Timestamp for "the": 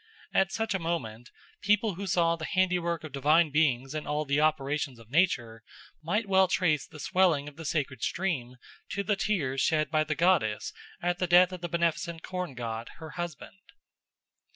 2.35-2.47, 4.25-4.41, 6.87-6.99, 7.55-7.65, 9.03-9.15, 10.03-10.15, 11.19-11.27, 11.61-11.69